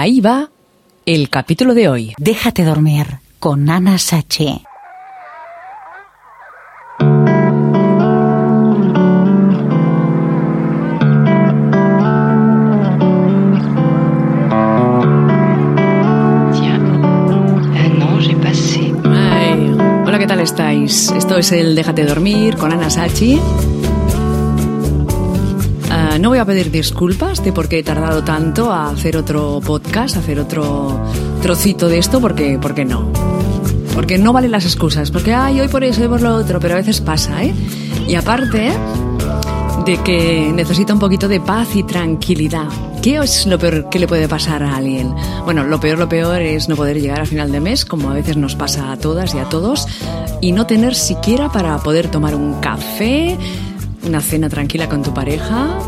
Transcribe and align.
Ahí 0.00 0.20
va 0.20 0.48
el 1.06 1.28
capítulo 1.28 1.74
de 1.74 1.88
hoy. 1.88 2.14
Déjate 2.18 2.62
dormir 2.62 3.18
con 3.40 3.68
Ana 3.68 3.98
Sache. 3.98 4.62
hola, 20.06 20.18
¿qué 20.20 20.26
tal 20.28 20.38
estáis? 20.38 21.10
Esto 21.10 21.38
es 21.38 21.50
el 21.50 21.74
Déjate 21.74 22.04
dormir 22.04 22.56
con 22.56 22.70
Ana 22.70 22.88
Sachi. 22.88 23.40
No 26.20 26.30
voy 26.30 26.38
a 26.38 26.44
pedir 26.44 26.72
disculpas 26.72 27.44
de 27.44 27.52
por 27.52 27.68
qué 27.68 27.78
he 27.78 27.82
tardado 27.84 28.24
tanto 28.24 28.72
a 28.72 28.90
hacer 28.90 29.16
otro 29.16 29.60
podcast, 29.64 30.16
a 30.16 30.18
hacer 30.18 30.40
otro 30.40 31.00
trocito 31.42 31.88
de 31.88 31.98
esto, 31.98 32.20
porque, 32.20 32.58
porque 32.60 32.84
no. 32.84 33.12
Porque 33.94 34.18
no 34.18 34.32
valen 34.32 34.50
las 34.50 34.64
excusas, 34.64 35.12
porque 35.12 35.32
ay, 35.32 35.60
hoy 35.60 35.68
por 35.68 35.84
eso, 35.84 36.02
hoy 36.02 36.08
por 36.08 36.20
lo 36.20 36.34
otro, 36.34 36.58
pero 36.58 36.74
a 36.74 36.78
veces 36.78 37.00
pasa, 37.00 37.44
¿eh? 37.44 37.54
Y 38.08 38.16
aparte 38.16 38.72
de 39.86 39.96
que 39.98 40.50
necesita 40.52 40.92
un 40.92 40.98
poquito 40.98 41.28
de 41.28 41.40
paz 41.40 41.76
y 41.76 41.84
tranquilidad. 41.84 42.68
¿Qué 43.00 43.18
es 43.18 43.46
lo 43.46 43.56
peor 43.56 43.88
que 43.88 44.00
le 44.00 44.08
puede 44.08 44.28
pasar 44.28 44.64
a 44.64 44.76
alguien? 44.76 45.14
Bueno, 45.44 45.64
lo 45.64 45.78
peor, 45.78 45.98
lo 45.98 46.08
peor 46.08 46.42
es 46.42 46.68
no 46.68 46.74
poder 46.74 47.00
llegar 47.00 47.20
a 47.20 47.26
final 47.26 47.52
de 47.52 47.60
mes, 47.60 47.84
como 47.84 48.10
a 48.10 48.14
veces 48.14 48.36
nos 48.36 48.56
pasa 48.56 48.90
a 48.90 48.96
todas 48.96 49.36
y 49.36 49.38
a 49.38 49.44
todos, 49.44 49.86
y 50.40 50.50
no 50.50 50.66
tener 50.66 50.96
siquiera 50.96 51.48
para 51.50 51.78
poder 51.78 52.10
tomar 52.10 52.34
un 52.34 52.54
café, 52.60 53.38
una 54.04 54.20
cena 54.20 54.48
tranquila 54.48 54.88
con 54.88 55.02
tu 55.02 55.14
pareja. 55.14 55.78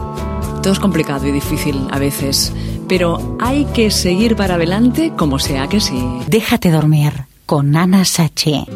Todo 0.62 0.74
es 0.74 0.78
complicado 0.78 1.27
y 1.27 1.32
difícil 1.32 1.88
a 1.91 1.98
veces, 1.98 2.52
pero 2.87 3.38
hay 3.41 3.64
que 3.66 3.91
seguir 3.91 4.37
para 4.37 4.56
adelante 4.56 5.12
como 5.16 5.38
sea 5.38 5.68
que 5.68 5.80
sí. 5.80 5.98
Déjate 6.27 6.70
dormir 6.70 7.12
con 7.46 7.74
Ana 7.77 8.04
Sache. 8.04 8.66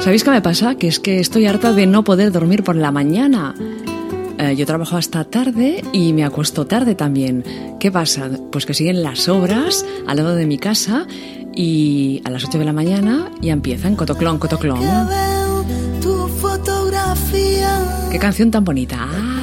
¿Sabéis 0.00 0.24
qué 0.24 0.30
me 0.30 0.42
pasa? 0.42 0.74
Que 0.74 0.88
es 0.88 0.98
que 0.98 1.20
estoy 1.20 1.46
harta 1.46 1.72
de 1.72 1.86
no 1.86 2.02
poder 2.02 2.32
dormir 2.32 2.64
por 2.64 2.74
la 2.74 2.90
mañana. 2.90 3.54
Eh, 4.36 4.56
yo 4.56 4.66
trabajo 4.66 4.96
hasta 4.96 5.22
tarde 5.22 5.84
y 5.92 6.12
me 6.12 6.24
acuesto 6.24 6.66
tarde 6.66 6.96
también. 6.96 7.44
¿Qué 7.78 7.92
pasa? 7.92 8.28
Pues 8.50 8.66
que 8.66 8.74
siguen 8.74 9.04
las 9.04 9.28
obras 9.28 9.86
al 10.08 10.16
lado 10.16 10.34
de 10.34 10.46
mi 10.46 10.58
casa 10.58 11.06
y 11.54 12.22
a 12.24 12.30
las 12.30 12.44
8 12.44 12.58
de 12.58 12.64
la 12.64 12.72
mañana 12.72 13.30
ya 13.40 13.52
empiezan 13.52 13.96
Cotoclón, 13.96 14.38
Cotoclón. 14.38 14.80
Qué 18.10 18.18
canción 18.18 18.50
tan 18.50 18.64
bonita. 18.64 18.98
Ah. 19.00 19.42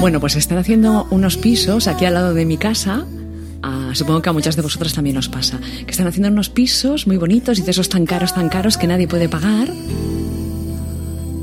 Bueno, 0.00 0.18
pues 0.18 0.36
están 0.36 0.58
haciendo 0.58 1.06
unos 1.10 1.36
pisos 1.36 1.86
aquí 1.86 2.06
al 2.06 2.14
lado 2.14 2.32
de 2.32 2.46
mi 2.46 2.56
casa. 2.56 3.04
Ah, 3.62 3.90
supongo 3.92 4.22
que 4.22 4.30
a 4.30 4.32
muchas 4.32 4.56
de 4.56 4.62
vosotras 4.62 4.94
también 4.94 5.16
os 5.18 5.28
pasa. 5.28 5.58
Que 5.84 5.90
están 5.90 6.06
haciendo 6.06 6.28
unos 6.28 6.48
pisos 6.48 7.06
muy 7.06 7.18
bonitos 7.18 7.58
y 7.58 7.62
de 7.62 7.70
esos 7.70 7.88
tan 7.88 8.06
caros, 8.06 8.34
tan 8.34 8.48
caros 8.48 8.78
que 8.78 8.86
nadie 8.86 9.06
puede 9.06 9.28
pagar 9.28 9.68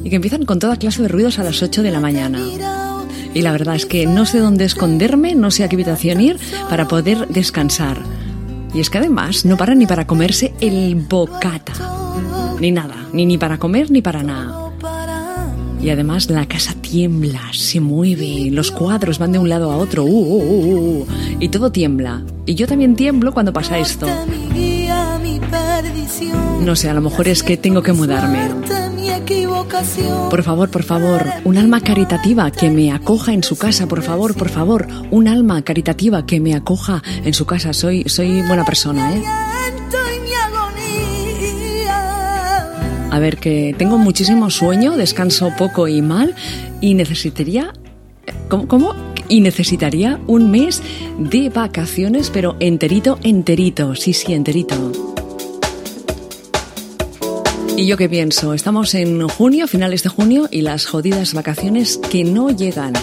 y 0.03 0.09
que 0.09 0.15
empiezan 0.15 0.45
con 0.45 0.57
toda 0.57 0.77
clase 0.77 1.01
de 1.01 1.07
ruidos 1.07 1.37
a 1.37 1.43
las 1.43 1.61
8 1.61 1.83
de 1.83 1.91
la 1.91 1.99
mañana. 1.99 2.39
Y 3.37 3.43
la 3.43 3.51
verdad 3.51 3.75
es 3.75 3.85
que 3.85 4.07
no 4.07 4.25
sé 4.25 4.39
dónde 4.39 4.65
esconderme, 4.65 5.35
no 5.35 5.51
sé 5.51 5.63
a 5.63 5.69
qué 5.69 5.75
habitación 5.75 6.19
ir 6.21 6.39
para 6.71 6.87
poder 6.87 7.27
descansar. 7.27 8.01
Y 8.73 8.79
es 8.79 8.89
que 8.89 8.97
además 8.97 9.45
no 9.45 9.57
paran 9.57 9.77
ni 9.77 9.85
para 9.85 10.07
comerse 10.07 10.55
el 10.59 10.95
bocata. 10.95 11.73
Ni 12.59 12.71
nada, 12.71 12.95
ni, 13.13 13.27
ni 13.27 13.37
para 13.37 13.59
comer 13.59 13.91
ni 13.91 14.01
para 14.01 14.23
nada. 14.23 14.71
Y 15.79 15.91
además 15.91 16.31
la 16.31 16.47
casa 16.47 16.73
tiembla, 16.81 17.41
se 17.53 17.79
mueve, 17.79 18.49
los 18.49 18.71
cuadros 18.71 19.19
van 19.19 19.33
de 19.33 19.37
un 19.37 19.49
lado 19.49 19.69
a 19.69 19.77
otro, 19.77 20.03
uh, 20.03 20.07
uh, 20.07 20.43
uh, 20.43 21.01
uh 21.01 21.07
y 21.39 21.49
todo 21.49 21.71
tiembla. 21.71 22.23
Y 22.47 22.55
yo 22.55 22.65
también 22.65 22.95
tiemblo 22.95 23.35
cuando 23.35 23.53
pasa 23.53 23.77
esto. 23.77 24.07
No 26.65 26.75
sé, 26.75 26.89
a 26.89 26.93
lo 26.95 27.01
mejor 27.01 27.27
es 27.27 27.43
que 27.43 27.55
tengo 27.55 27.83
que 27.83 27.93
mudarme. 27.93 28.86
Por 30.29 30.43
favor, 30.43 30.69
por 30.69 30.83
favor, 30.83 31.25
un 31.43 31.57
alma 31.57 31.81
caritativa 31.81 32.51
que 32.51 32.69
me 32.69 32.91
acoja 32.91 33.33
en 33.33 33.43
su 33.43 33.57
casa, 33.57 33.87
por 33.87 34.03
favor, 34.03 34.35
por 34.35 34.49
favor, 34.49 34.87
un 35.11 35.27
alma 35.27 35.61
caritativa 35.61 36.25
que 36.25 36.39
me 36.39 36.55
acoja 36.55 37.01
en 37.23 37.33
su 37.33 37.45
casa. 37.45 37.73
Soy, 37.73 38.03
soy 38.07 38.41
buena 38.41 38.65
persona, 38.65 39.15
¿eh? 39.15 39.23
A 43.09 43.19
ver, 43.19 43.37
que 43.37 43.73
tengo 43.77 43.97
muchísimo 43.97 44.49
sueño, 44.49 44.95
descanso 44.95 45.51
poco 45.57 45.87
y 45.87 46.01
mal 46.01 46.35
y 46.81 46.93
necesitaría... 46.93 47.73
¿Cómo? 48.49 48.67
cómo? 48.67 48.93
Y 49.29 49.41
necesitaría 49.41 50.19
un 50.27 50.51
mes 50.51 50.83
de 51.17 51.49
vacaciones, 51.49 52.29
pero 52.29 52.55
enterito, 52.59 53.17
enterito, 53.23 53.95
sí, 53.95 54.13
sí, 54.13 54.33
enterito. 54.33 54.75
¿Y 57.77 57.85
yo 57.85 57.95
qué 57.95 58.09
pienso? 58.09 58.55
Estamos 58.55 58.95
en 58.95 59.27
junio, 59.27 59.67
finales 59.67 60.01
de 60.01 60.09
junio, 60.09 60.49
y 60.49 60.61
las 60.61 60.87
jodidas 60.87 61.35
vacaciones 61.35 61.99
que 62.09 62.23
no 62.23 62.49
llegan. 62.49 62.93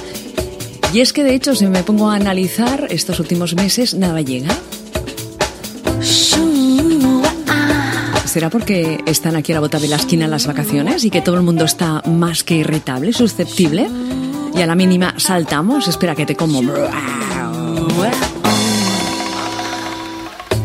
Y 0.93 0.99
es 0.99 1.12
que 1.12 1.23
de 1.23 1.33
hecho, 1.33 1.55
si 1.55 1.67
me 1.67 1.85
pongo 1.85 2.11
a 2.11 2.17
analizar 2.17 2.89
estos 2.91 3.21
últimos 3.21 3.55
meses, 3.55 3.95
nada 3.95 4.21
llega. 4.21 4.49
¿Será 8.25 8.51
porque 8.51 8.99
están 9.07 9.37
aquí 9.37 9.53
a 9.53 9.55
la 9.55 9.61
bota 9.61 9.79
de 9.79 9.87
la 9.87 9.95
esquina 9.95 10.27
las 10.27 10.49
vacaciones 10.49 11.05
y 11.05 11.11
que 11.11 11.21
todo 11.21 11.37
el 11.37 11.43
mundo 11.43 11.65
está 11.65 12.03
más 12.06 12.43
que 12.43 12.56
irritable, 12.56 13.12
susceptible? 13.12 13.89
Y 14.56 14.61
a 14.61 14.67
la 14.67 14.75
mínima 14.75 15.15
saltamos, 15.19 15.87
espera 15.87 16.17
que 16.17 16.27
te 16.27 16.35
como. 16.35 16.61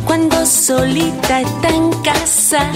Cuando 0.03 0.45
solita 0.47 1.41
está 1.41 1.69
en 1.69 1.91
casa 2.01 2.71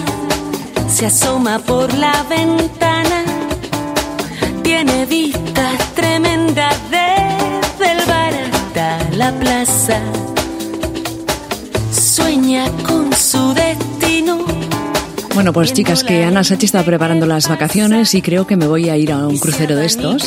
se 0.94 1.08
asoma 1.08 1.58
por 1.58 1.92
la 1.96 2.24
ventana. 2.30 3.24
Tiene 4.62 5.08
vistas 5.08 5.96
tremendas 5.96 6.76
desde 6.92 7.92
el 7.94 8.06
bar 8.06 8.34
hasta 8.34 9.00
la 9.16 9.32
plaza. 9.32 10.00
Sueña 11.92 12.70
con 12.86 13.12
su 13.12 13.56
destino. 13.56 14.46
Bueno, 15.34 15.52
pues 15.52 15.74
chicas, 15.74 16.04
que 16.04 16.26
Ana 16.26 16.44
Sachi 16.44 16.68
está 16.68 16.84
preparando 16.84 17.26
las 17.26 17.50
vacaciones 17.50 18.14
y 18.14 18.22
creo 18.22 18.46
que 18.46 18.56
me 18.56 18.68
voy 18.68 18.90
a 18.90 18.96
ir 18.96 19.12
a 19.12 19.28
un 19.28 19.40
crucero 19.40 19.76
de 19.76 19.88
estos. 19.88 20.24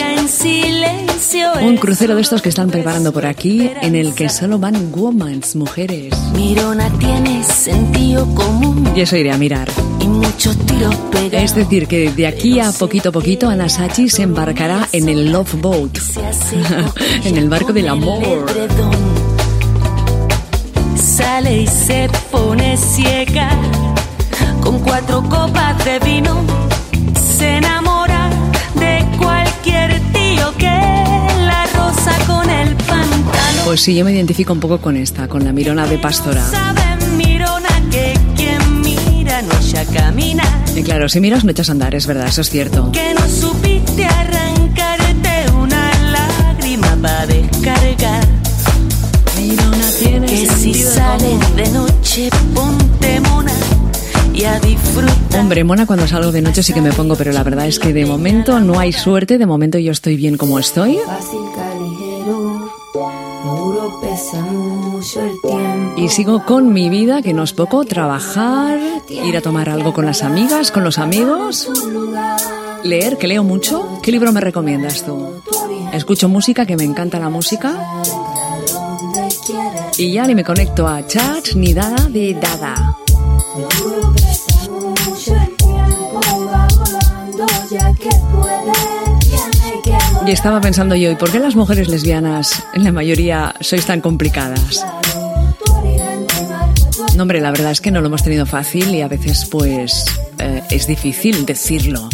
Un 1.62 1.76
crucero 1.76 2.16
de 2.16 2.22
estos 2.22 2.42
que 2.42 2.48
están 2.48 2.70
preparando 2.70 3.12
por 3.12 3.24
aquí, 3.24 3.70
en 3.82 3.94
el 3.94 4.14
que 4.14 4.28
solo 4.28 4.58
van 4.58 4.92
womans, 4.92 5.54
mujeres. 5.54 6.12
Mirona 6.34 6.90
tiene 6.98 7.44
sentido 7.44 8.26
común. 8.34 8.92
Y 8.96 9.02
eso 9.02 9.16
iré 9.16 9.30
a 9.30 9.38
mirar. 9.38 9.68
Es 11.32 11.54
decir, 11.54 11.86
que 11.86 12.10
de 12.10 12.26
aquí 12.26 12.60
a 12.60 12.72
poquito 12.72 13.10
a 13.10 13.12
poquito 13.12 13.48
Ana 13.48 13.68
Sachi 13.68 14.08
se 14.08 14.22
embarcará 14.22 14.88
en 14.92 15.08
el 15.08 15.32
Love 15.32 15.54
Boat, 15.60 15.98
en 17.24 17.36
el 17.36 17.48
barco 17.48 17.72
del 17.72 17.88
amor. 17.88 18.46
Sale 20.96 21.62
y 21.62 21.66
se 21.66 22.08
pone 22.30 22.76
ciega 22.76 23.50
con 24.60 24.80
cuatro 24.80 25.22
copas 25.28 25.84
de 25.84 25.98
vino. 26.00 26.44
Se 27.38 27.56
enamora 27.56 28.30
de 28.74 29.04
cualquier 29.18 30.00
tío 30.12 30.52
que 30.58 30.66
la 30.66 31.66
rosa 31.74 32.12
con 32.26 32.48
el 32.50 32.74
pantalón. 32.76 33.64
Pues 33.64 33.80
sí, 33.80 33.94
yo 33.94 34.04
me 34.04 34.12
identifico 34.12 34.52
un 34.52 34.60
poco 34.60 34.78
con 34.78 34.96
esta, 34.96 35.28
con 35.28 35.44
la 35.44 35.52
mirona 35.52 35.86
de 35.86 35.98
pastora. 35.98 36.85
Y 40.76 40.82
claro, 40.82 41.08
si 41.08 41.20
miras 41.20 41.42
no 41.42 41.50
echas 41.52 41.70
a 41.70 41.72
andar, 41.72 41.94
es 41.94 42.06
verdad, 42.06 42.26
eso 42.26 42.42
es 42.42 42.50
cierto. 42.50 42.92
Que 42.92 43.14
no 43.14 43.26
supiste 43.28 44.04
arrancarte 44.04 45.50
una 45.58 45.90
lágrima 46.10 46.98
para 47.00 47.26
descargar. 47.26 48.26
Mirona 49.38 49.90
tiene 49.98 50.26
que 50.26 50.46
si 50.46 50.74
sales 50.74 51.56
de 51.56 51.68
noche 51.70 52.28
ponte 52.54 53.20
mona 53.20 53.52
y 54.34 54.44
a 54.44 54.60
disfrutar. 54.60 55.40
Hombre, 55.40 55.64
mona 55.64 55.86
cuando 55.86 56.06
salgo 56.06 56.30
de 56.30 56.42
noche 56.42 56.62
sí 56.62 56.74
que 56.74 56.82
me 56.82 56.92
pongo, 56.92 57.16
pero 57.16 57.32
la 57.32 57.42
verdad 57.42 57.66
es 57.66 57.78
que 57.78 57.94
de 57.94 58.04
momento 58.04 58.60
no 58.60 58.78
hay 58.78 58.92
suerte, 58.92 59.38
de 59.38 59.46
momento 59.46 59.78
yo 59.78 59.92
estoy 59.92 60.16
bien 60.16 60.36
como 60.36 60.58
estoy. 60.58 60.98
Y 65.96 66.08
sigo 66.08 66.44
con 66.44 66.72
mi 66.72 66.90
vida, 66.90 67.22
que 67.22 67.32
no 67.32 67.42
es 67.42 67.52
poco, 67.52 67.84
trabajar, 67.84 68.78
ir 69.08 69.36
a 69.36 69.40
tomar 69.40 69.68
algo 69.68 69.92
con 69.92 70.06
las 70.06 70.22
amigas, 70.22 70.70
con 70.70 70.84
los 70.84 70.98
amigos, 70.98 71.70
leer, 72.82 73.16
que 73.16 73.26
leo 73.26 73.42
mucho. 73.42 73.98
¿Qué 74.02 74.12
libro 74.12 74.30
me 74.32 74.40
recomiendas 74.40 75.04
tú? 75.04 75.42
Escucho 75.92 76.28
música, 76.28 76.66
que 76.66 76.76
me 76.76 76.84
encanta 76.84 77.18
la 77.18 77.30
música. 77.30 77.74
Y 79.96 80.12
ya 80.12 80.26
ni 80.26 80.34
me 80.34 80.44
conecto 80.44 80.86
a 80.86 81.06
chat 81.06 81.54
ni 81.54 81.72
dada 81.72 82.08
de 82.08 82.34
dada. 82.34 82.96
Y 90.26 90.30
estaba 90.32 90.60
pensando 90.60 90.96
yo, 90.96 91.10
¿y 91.10 91.16
por 91.16 91.30
qué 91.30 91.38
las 91.38 91.54
mujeres 91.54 91.88
lesbianas 91.88 92.64
en 92.74 92.84
la 92.84 92.92
mayoría 92.92 93.54
sois 93.60 93.86
tan 93.86 94.00
complicadas? 94.00 94.84
No, 97.16 97.22
hombre, 97.22 97.40
la 97.40 97.50
verdad 97.50 97.70
es 97.72 97.80
que 97.80 97.90
no 97.90 98.02
lo 98.02 98.08
hemos 98.08 98.22
tenido 98.22 98.44
fácil 98.44 98.94
y 98.94 99.00
a 99.00 99.08
veces 99.08 99.46
pues 99.46 100.04
eh, 100.38 100.62
es 100.70 100.86
difícil 100.86 101.46
decirlo. 101.46 102.10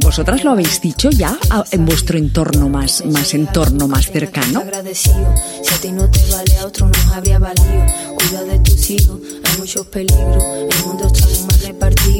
¿Vosotras 0.00 0.44
lo 0.44 0.50
habéis 0.50 0.82
dicho 0.82 1.08
ya 1.08 1.38
en 1.70 1.86
vuestro 1.86 2.18
entorno 2.18 2.68
más, 2.68 3.02
más 3.06 3.32
entorno 3.32 3.88
más 3.88 4.10
cercano? 4.10 4.62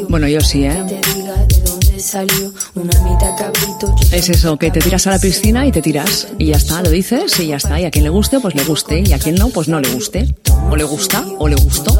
Bueno, 0.08 0.28
yo 0.28 0.40
sí, 0.40 0.64
¿eh? 0.64 0.82
Es 4.12 4.28
eso, 4.30 4.56
que 4.56 4.70
te 4.70 4.80
tiras 4.80 5.06
a 5.06 5.10
la 5.10 5.18
piscina 5.18 5.66
y 5.66 5.72
te 5.72 5.82
tiras. 5.82 6.28
Y 6.38 6.46
ya 6.46 6.56
está, 6.56 6.82
lo 6.82 6.88
dices 6.88 7.38
y 7.38 7.48
ya 7.48 7.56
está. 7.56 7.78
Y 7.78 7.84
a 7.84 7.90
quien 7.90 8.04
le 8.04 8.10
guste, 8.10 8.40
pues 8.40 8.54
le 8.54 8.64
guste. 8.64 9.02
Y 9.06 9.12
a 9.12 9.18
quien 9.18 9.34
no, 9.34 9.50
pues 9.50 9.68
no 9.68 9.78
le 9.78 9.90
guste. 9.90 10.34
O 10.70 10.76
le 10.76 10.84
gusta, 10.84 11.24
o 11.38 11.48
le 11.48 11.56
gustó. 11.56 11.92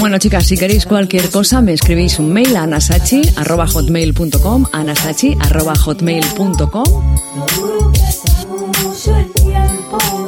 Bueno, 0.00 0.18
chicas, 0.18 0.46
si 0.46 0.56
queréis 0.56 0.86
cualquier 0.86 1.28
cosa, 1.30 1.60
me 1.60 1.72
escribís 1.72 2.18
un 2.18 2.32
mail 2.32 2.56
a 2.56 2.64
anasachi.hotmail.com 2.64 4.66
anasachi.hotmail.com 4.72 6.84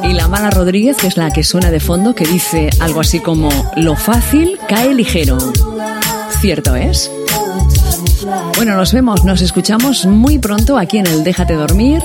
Y 0.03 0.13
la 0.13 0.27
mala 0.27 0.51
Rodríguez, 0.51 0.97
que 0.97 1.07
es 1.07 1.17
la 1.17 1.31
que 1.31 1.43
suena 1.43 1.71
de 1.71 1.79
fondo, 1.79 2.13
que 2.15 2.25
dice 2.25 2.69
algo 2.79 3.01
así 3.01 3.19
como, 3.19 3.49
lo 3.75 3.95
fácil 3.95 4.59
cae 4.67 4.93
ligero. 4.93 5.37
¿Cierto 6.39 6.75
es? 6.75 7.09
Bueno, 8.55 8.75
nos 8.75 8.93
vemos, 8.93 9.23
nos 9.23 9.41
escuchamos 9.41 10.05
muy 10.05 10.39
pronto 10.39 10.77
aquí 10.77 10.97
en 10.97 11.07
el 11.07 11.23
Déjate 11.23 11.53
Dormir. 11.53 12.01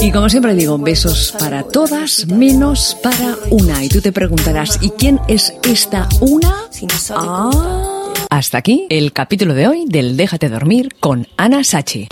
Y 0.00 0.10
como 0.10 0.28
siempre 0.28 0.54
digo, 0.54 0.76
besos 0.78 1.32
para 1.38 1.62
todas 1.62 2.26
menos 2.26 2.96
para 3.02 3.36
una. 3.50 3.84
Y 3.84 3.88
tú 3.88 4.00
te 4.00 4.10
preguntarás, 4.10 4.78
¿y 4.80 4.90
quién 4.90 5.20
es 5.28 5.54
esta 5.62 6.08
una? 6.20 6.52
Ah. 7.10 8.02
Hasta 8.28 8.58
aquí 8.58 8.86
el 8.90 9.12
capítulo 9.12 9.54
de 9.54 9.68
hoy 9.68 9.84
del 9.86 10.16
Déjate 10.16 10.48
dormir 10.48 10.96
con 10.98 11.28
Ana 11.36 11.62
Sachi. 11.62 12.08